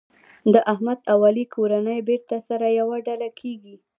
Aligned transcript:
د 0.53 0.55
احمد 0.71 0.99
او 1.11 1.19
علي 1.27 1.45
کورنۍ 1.55 1.99
بېرته 2.09 2.35
سره 2.47 2.65
یوه 2.79 2.97
ډله 3.07 3.29
کېږي. 3.39 3.75